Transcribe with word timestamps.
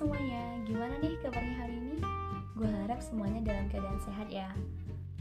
semuanya, 0.00 0.56
gimana 0.64 0.96
nih 1.02 1.12
kabarnya 1.20 1.56
hari 1.60 1.76
ini? 1.76 1.98
Gue 2.56 2.72
harap 2.72 3.04
semuanya 3.04 3.52
dalam 3.52 3.68
keadaan 3.68 4.00
sehat 4.00 4.32
ya. 4.32 4.48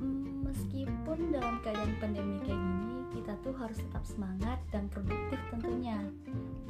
Hmm, 0.00 0.48
Meskipun 0.48 1.28
dalam 1.28 1.60
keadaan 1.60 1.92
pandemi 2.00 2.40
kayak 2.40 2.56
gini 2.56 2.98
Kita 3.12 3.36
tuh 3.44 3.52
harus 3.60 3.76
tetap 3.76 4.02
semangat 4.08 4.56
dan 4.72 4.88
produktif 4.88 5.36
tentunya. 5.52 6.00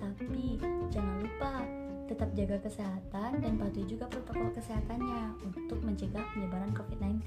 Tapi 0.03 0.59
jangan 0.91 1.17
lupa 1.23 1.53
tetap 2.11 2.29
jaga 2.35 2.59
kesehatan 2.59 3.31
dan 3.39 3.53
patuhi 3.57 3.87
juga 3.87 4.11
protokol 4.11 4.51
kesehatannya 4.53 5.39
Untuk 5.47 5.79
mencegah 5.87 6.27
penyebaran 6.35 6.75
COVID-19 6.75 7.23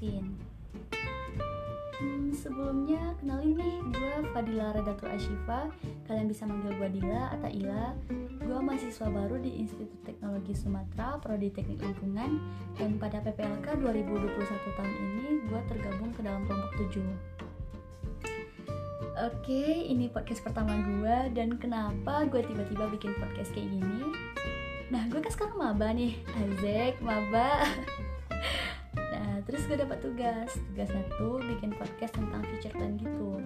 Hmm, 1.96 2.28
sebelumnya 2.28 3.16
kenalin 3.16 3.56
nih, 3.56 3.76
gue 3.88 4.14
Fadila 4.36 4.76
Redatul 4.76 5.08
Ashifa. 5.16 5.72
Kalian 6.04 6.28
bisa 6.28 6.44
manggil 6.44 6.76
gue 6.76 7.00
Dila 7.00 7.32
atau 7.32 7.48
Ila. 7.48 7.96
Gue 8.36 8.58
mahasiswa 8.60 9.08
baru 9.08 9.40
di 9.40 9.64
Institut 9.64 10.04
Teknologi 10.04 10.52
Sumatera, 10.52 11.16
Prodi 11.16 11.48
Teknik 11.48 11.80
Lingkungan. 11.80 12.36
Dan 12.76 13.00
pada 13.00 13.24
PPLK 13.24 13.80
2021 13.80 14.76
tahun 14.76 14.92
ini, 14.92 15.26
gue 15.48 15.60
tergabung 15.72 16.12
ke 16.12 16.20
dalam 16.20 16.44
kelompok 16.44 16.72
7 16.92 17.00
Oke, 19.16 19.64
ini 19.88 20.12
podcast 20.12 20.44
pertama 20.44 20.76
gue 20.76 21.32
Dan 21.32 21.56
kenapa 21.56 22.28
gue 22.28 22.44
tiba-tiba 22.44 22.92
bikin 22.92 23.16
podcast 23.16 23.48
kayak 23.56 23.72
gini? 23.72 24.04
Nah, 24.92 25.08
gue 25.08 25.24
kan 25.24 25.32
sekarang 25.32 25.56
maba 25.56 25.96
nih. 25.96 26.20
Azek, 26.36 27.00
maba 27.00 27.64
terus 29.46 29.62
gue 29.70 29.78
dapat 29.78 29.98
tugas. 30.02 30.50
Tugasnya 30.74 31.02
tuh 31.16 31.38
bikin 31.40 31.72
podcast 31.78 32.12
tentang 32.18 32.42
future 32.44 32.74
plan 32.74 32.98
gitu. 32.98 33.40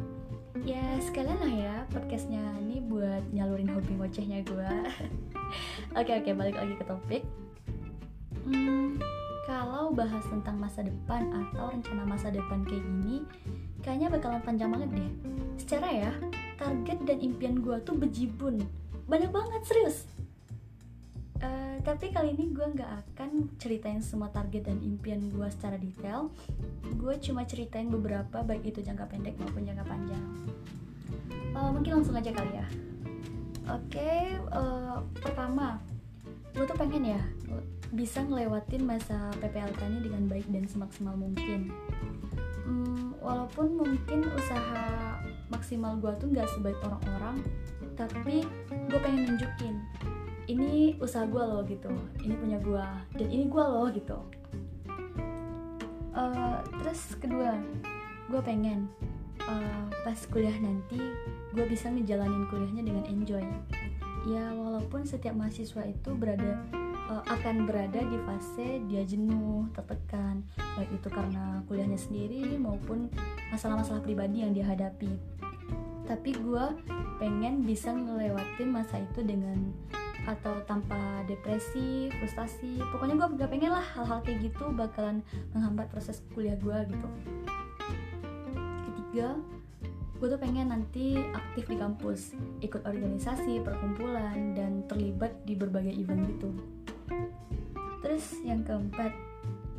Ya 0.67 0.99
sekalian 0.99 1.39
lah 1.39 1.53
ya 1.53 1.75
podcastnya 1.95 2.43
ini 2.59 2.83
buat 2.85 3.23
nyalurin 3.31 3.71
hobi 3.71 3.97
ngocehnya 3.97 4.43
gue 4.45 4.73
oke 6.01 6.11
oke 6.11 6.31
balik 6.35 6.57
lagi 6.59 6.75
ke 6.75 6.85
topik. 6.85 7.23
Hmm, 8.45 8.99
kalau 9.47 9.95
bahas 9.95 10.25
tentang 10.27 10.59
masa 10.59 10.83
depan 10.83 11.31
atau 11.31 11.71
rencana 11.71 12.03
masa 12.03 12.35
depan 12.35 12.67
kayak 12.67 12.83
gini 12.83 13.23
kayaknya 13.81 14.09
bakalan 14.11 14.43
panjang 14.43 14.69
banget 14.73 14.91
deh. 14.97 15.11
Secara 15.61 15.89
ya 15.89 16.13
target 16.59 16.99
dan 17.07 17.19
impian 17.23 17.63
gue 17.63 17.77
tuh 17.87 17.95
bejibun. 17.97 18.61
Banyak 19.07 19.31
banget 19.31 19.63
serius 19.65 20.11
Uh, 21.41 21.81
tapi 21.81 22.13
kali 22.13 22.37
ini 22.37 22.53
gue 22.53 22.67
nggak 22.77 22.93
akan 23.17 23.49
ceritain 23.57 24.05
semua 24.05 24.29
target 24.29 24.69
dan 24.69 24.77
impian 24.85 25.25
gue 25.33 25.49
secara 25.49 25.81
detail. 25.81 26.29
Gue 27.01 27.17
cuma 27.17 27.49
ceritain 27.49 27.89
beberapa 27.89 28.45
baik 28.45 28.69
itu 28.69 28.85
jangka 28.85 29.09
pendek 29.09 29.41
maupun 29.41 29.65
jangka 29.65 29.85
panjang. 29.89 30.25
Uh, 31.57 31.73
mungkin 31.73 32.01
langsung 32.01 32.13
aja 32.13 32.29
kali 32.29 32.53
ya. 32.53 32.67
Oke 33.73 33.97
okay, 33.97 34.37
uh, 34.53 35.01
pertama 35.17 35.81
gue 36.53 36.67
tuh 36.67 36.77
pengen 36.77 37.17
ya 37.17 37.23
bisa 37.95 38.21
ngelewatin 38.21 38.83
masa 38.85 39.33
PPLK 39.41 39.81
ini 39.87 40.01
dengan 40.05 40.23
baik 40.29 40.45
dan 40.53 40.69
semaksimal 40.69 41.17
mungkin. 41.17 41.73
Um, 42.69 43.17
walaupun 43.25 43.81
mungkin 43.81 44.29
usaha 44.37 45.17
maksimal 45.49 45.97
gue 45.99 46.13
tuh 46.21 46.29
nggak 46.31 46.49
sebaik 46.53 46.79
orang-orang 46.85 47.43
tapi 47.99 48.49
gue 48.71 49.01
pengen 49.03 49.29
nunjukin 49.29 49.77
ini 50.51 50.99
usaha 50.99 51.25
gue 51.27 51.39
loh 51.39 51.63
gitu. 51.63 51.91
Ini 52.27 52.35
punya 52.35 52.59
gue 52.59 52.87
dan 53.15 53.29
ini 53.31 53.47
gue 53.47 53.65
loh 53.65 53.87
gitu. 53.95 54.19
Uh, 56.11 56.59
terus 56.83 57.15
kedua 57.23 57.55
gue 58.27 58.41
pengen 58.43 58.91
uh, 59.47 59.87
pas 60.03 60.19
kuliah 60.27 60.55
nanti 60.59 60.99
gue 61.55 61.65
bisa 61.71 61.87
ngejalanin 61.87 62.51
kuliahnya 62.51 62.83
dengan 62.83 63.05
enjoy. 63.07 63.47
Ya 64.29 64.53
walaupun 64.53 65.07
setiap 65.07 65.33
mahasiswa 65.39 65.87
itu 65.87 66.11
berada 66.13 66.61
uh, 67.09 67.25
akan 67.31 67.65
berada 67.65 68.03
di 68.03 68.19
fase 68.27 68.83
dia 68.91 69.07
jenuh 69.07 69.71
tertekan. 69.73 70.43
Baik 70.75 70.91
itu 70.99 71.09
karena 71.09 71.63
kuliahnya 71.71 71.97
sendiri 71.97 72.59
maupun 72.59 73.07
masalah-masalah 73.55 74.03
pribadi 74.03 74.43
yang 74.43 74.51
dia 74.51 74.67
hadapi. 74.67 75.15
Tapi 76.11 76.35
gue 76.35 76.65
pengen 77.23 77.63
bisa 77.63 77.95
ngelewatin 77.95 78.67
masa 78.67 78.99
itu 78.99 79.23
dengan 79.23 79.71
atau 80.29 80.61
tanpa 80.69 81.25
depresi, 81.25 82.13
frustasi 82.21 82.81
pokoknya 82.93 83.15
gue 83.17 83.29
gak 83.41 83.51
pengen 83.51 83.73
lah 83.73 83.85
hal-hal 83.97 84.21
kayak 84.21 84.53
gitu 84.53 84.69
bakalan 84.77 85.25
menghambat 85.57 85.89
proses 85.89 86.21
kuliah 86.37 86.57
gue 86.61 86.79
gitu. 86.93 87.09
Ketiga 88.91 89.39
gue 90.21 90.29
tuh 90.29 90.37
pengen 90.37 90.69
nanti 90.69 91.17
aktif 91.33 91.65
di 91.65 91.81
kampus 91.81 92.37
ikut 92.61 92.85
organisasi, 92.85 93.65
perkumpulan, 93.65 94.53
dan 94.53 94.85
terlibat 94.85 95.33
di 95.49 95.57
berbagai 95.57 95.97
event 95.97 96.29
gitu. 96.29 96.53
Terus 98.05 98.37
yang 98.45 98.61
keempat 98.61 99.17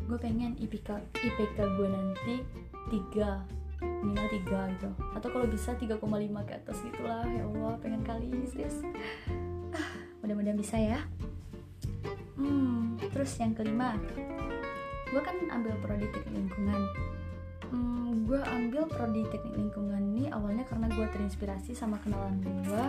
gue 0.09 0.17
pengen 0.17 0.57
IPK, 0.57 0.97
IPK 1.13 1.57
gue 1.77 1.87
nanti 1.93 2.35
tiga 2.89 3.45
minimal 3.81 4.27
tiga 4.29 4.61
gitu. 4.77 4.89
Atau 5.13 5.29
kalau 5.29 5.45
bisa 5.45 5.77
3,5 5.77 6.01
ke 6.49 6.53
atas 6.57 6.77
gitulah 6.85 7.25
ya 7.25 7.43
Allah 7.45 7.73
pengen 7.81 8.01
kali 8.01 8.29
serius 8.49 8.81
bisa 10.61 10.77
ya? 10.77 11.01
Hmm 12.37 12.81
terus 13.11 13.37
yang 13.37 13.53
kelima 13.53 13.99
gue 15.11 15.19
kan 15.19 15.35
ambil 15.51 15.75
prodi 15.83 16.07
teknik 16.07 16.47
lingkungan. 16.47 16.81
Hmm, 17.67 18.23
gue 18.23 18.39
ambil 18.39 18.87
prodi 18.87 19.27
teknik 19.27 19.59
lingkungan 19.59 20.01
ini 20.15 20.31
awalnya 20.31 20.63
karena 20.63 20.87
gue 20.87 21.03
terinspirasi 21.11 21.75
sama 21.75 21.99
kenalan 21.99 22.39
gue 22.41 22.85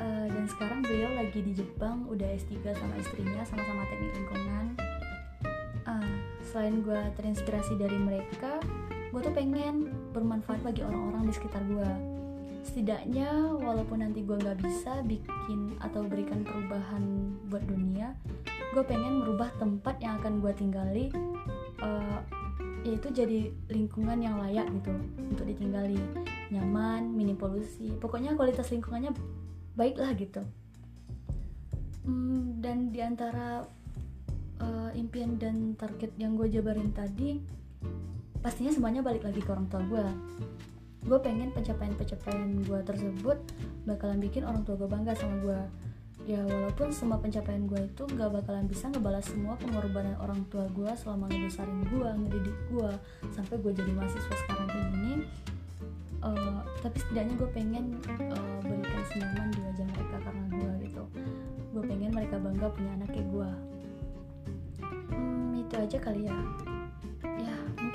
uh, 0.00 0.26
dan 0.32 0.44
sekarang 0.48 0.80
beliau 0.80 1.12
lagi 1.12 1.44
di 1.44 1.52
Jepang 1.52 2.08
udah 2.08 2.24
S3 2.40 2.72
sama 2.72 2.96
istrinya 2.96 3.44
sama-sama 3.44 3.84
teknik 3.92 4.12
lingkungan. 4.16 4.66
Uh, 5.84 6.16
selain 6.40 6.80
gue 6.80 7.00
terinspirasi 7.20 7.76
dari 7.76 8.00
mereka 8.00 8.56
gue 9.12 9.20
tuh 9.20 9.34
pengen 9.36 9.92
bermanfaat 10.16 10.64
bagi 10.64 10.80
orang-orang 10.82 11.28
di 11.28 11.32
sekitar 11.36 11.60
gue 11.68 11.90
setidaknya 12.66 13.30
walaupun 13.62 14.02
nanti 14.02 14.26
gue 14.26 14.34
nggak 14.34 14.58
bisa 14.60 15.06
bikin 15.06 15.78
atau 15.78 16.02
berikan 16.02 16.42
perubahan 16.42 17.02
buat 17.46 17.62
dunia 17.64 18.12
gue 18.76 18.84
pengen 18.84 19.24
merubah 19.24 19.48
tempat 19.56 19.96
yang 20.04 20.20
akan 20.20 20.44
gue 20.44 20.52
tinggali 20.52 21.06
uh, 21.80 22.20
yaitu 22.86 23.08
jadi 23.10 23.50
lingkungan 23.72 24.22
yang 24.22 24.38
layak 24.38 24.70
gitu 24.70 24.94
untuk 25.18 25.42
ditinggali. 25.48 25.98
Nyaman 26.54 27.10
minim 27.10 27.34
polusi 27.34 27.90
pokoknya 27.98 28.38
kualitas 28.38 28.70
lingkungannya 28.70 29.10
baik 29.74 29.98
lah 29.98 30.14
gitu. 30.14 30.44
Hmm, 32.06 32.62
dan 32.62 32.94
di 32.94 33.02
antara 33.02 33.66
uh, 34.62 34.90
impian 34.94 35.34
dan 35.34 35.74
target 35.74 36.14
yang 36.20 36.38
gue 36.38 36.46
jabarin 36.46 36.94
tadi 36.94 37.42
pastinya 38.38 38.70
semuanya 38.70 39.02
balik 39.02 39.26
lagi 39.26 39.42
ke 39.42 39.50
orang 39.50 39.66
tua 39.66 39.82
gue 39.82 40.06
gue 41.06 41.18
pengen 41.22 41.54
pencapaian-pencapaian 41.54 42.66
gue 42.66 42.80
tersebut 42.82 43.38
bakalan 43.86 44.18
bikin 44.18 44.42
orang 44.42 44.66
tua 44.66 44.74
gue 44.74 44.90
bangga 44.90 45.14
sama 45.14 45.38
gue 45.38 45.60
ya 46.26 46.42
walaupun 46.42 46.90
semua 46.90 47.22
pencapaian 47.22 47.70
gue 47.70 47.86
itu 47.86 48.02
gak 48.18 48.34
bakalan 48.34 48.66
bisa 48.66 48.90
ngebalas 48.90 49.22
semua 49.30 49.54
pengorbanan 49.62 50.18
orang 50.18 50.42
tua 50.50 50.66
gue 50.74 50.90
selama 50.98 51.30
ngebesarin 51.30 51.86
gue 51.86 52.08
ngedidik 52.26 52.58
gue 52.74 52.90
sampai 53.30 53.56
gue 53.62 53.72
jadi 53.78 53.92
mahasiswa 53.94 54.34
sekarang 54.34 54.66
kayak 54.66 54.88
gini 54.90 55.14
uh, 56.26 56.60
tapi 56.82 56.96
setidaknya 56.98 57.34
gue 57.38 57.50
pengen 57.54 57.84
uh, 58.34 58.58
berikan 58.66 59.02
senyuman 59.14 59.48
di 59.54 59.60
wajah 59.62 59.86
mereka 59.86 60.16
karena 60.26 60.44
gue 60.50 60.70
gitu. 60.90 61.02
Gue 61.70 61.82
pengen 61.86 62.10
mereka 62.10 62.36
bangga 62.42 62.66
punya 62.74 62.90
anak 62.98 63.08
kayak 63.14 63.28
gue 63.30 63.50
hmm, 65.14 65.62
itu 65.62 65.74
aja 65.78 65.98
kali 66.02 66.26
ya 66.26 66.38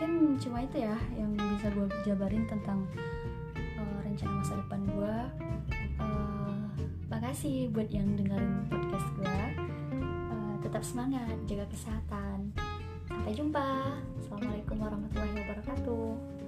mungkin 0.02 0.34
cuma 0.42 0.66
itu 0.66 0.82
ya 0.82 0.98
yang 1.14 1.30
bisa 1.38 1.70
gue 1.78 1.86
jabarin 2.02 2.50
tentang 2.50 2.90
uh, 3.54 3.98
rencana 4.02 4.42
masa 4.42 4.58
depan 4.58 4.82
gue 4.90 5.16
uh, 6.02 6.66
makasih 7.06 7.70
buat 7.70 7.86
yang 7.94 8.10
dengerin 8.18 8.66
podcast 8.66 9.06
gue 9.14 9.38
uh, 10.02 10.58
tetap 10.66 10.82
semangat 10.82 11.38
jaga 11.46 11.70
kesehatan. 11.70 12.50
Sampai 13.06 13.38
jumpa. 13.38 13.94
Assalamualaikum 14.18 14.82
warahmatullahi 14.82 15.38
wabarakatuh 15.38 16.41